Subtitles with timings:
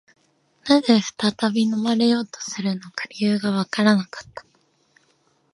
[0.65, 4.43] 何故再び飲まれようとするのか、理由がわからなかった